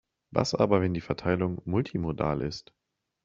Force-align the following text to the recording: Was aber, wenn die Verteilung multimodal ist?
Was 0.31 0.55
aber, 0.55 0.81
wenn 0.81 0.95
die 0.95 0.99
Verteilung 0.99 1.61
multimodal 1.63 2.41
ist? 2.41 2.73